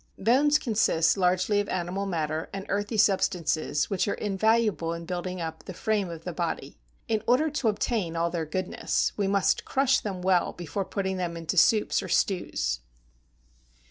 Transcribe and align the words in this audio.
Bones 0.17 0.57
consist 0.57 1.15
largely 1.15 1.59
of 1.59 1.69
animal 1.69 2.07
matter, 2.07 2.49
and 2.51 2.65
earthy 2.69 2.97
substances 2.97 3.87
which 3.91 4.07
are 4.07 4.15
invaluable 4.15 4.93
in 4.93 5.05
building 5.05 5.39
up 5.39 5.65
the 5.65 5.75
frame 5.75 6.09
of 6.09 6.23
the 6.23 6.33
body. 6.33 6.79
In 7.07 7.21
order 7.27 7.51
to 7.51 7.67
obtain 7.67 8.15
all 8.15 8.31
their 8.31 8.47
goodness, 8.47 9.13
we 9.15 9.27
must 9.27 9.63
crush 9.63 9.99
them 9.99 10.23
well 10.23 10.53
before 10.53 10.85
putting 10.85 11.17
them 11.17 11.37
into 11.37 11.55
soups 11.55 12.01
or 12.01 12.07
stews. 12.07 12.79